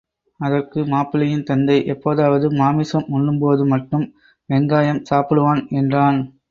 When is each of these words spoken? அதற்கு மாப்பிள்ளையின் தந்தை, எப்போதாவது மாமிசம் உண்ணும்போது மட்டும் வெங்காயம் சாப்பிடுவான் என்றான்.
அதற்கு 0.39 0.79
மாப்பிள்ளையின் 0.85 1.43
தந்தை, 1.43 1.75
எப்போதாவது 1.93 2.49
மாமிசம் 2.55 3.07
உண்ணும்போது 3.09 3.65
மட்டும் 3.67 4.07
வெங்காயம் 4.49 5.05
சாப்பிடுவான் 5.11 5.63
என்றான். 5.75 6.19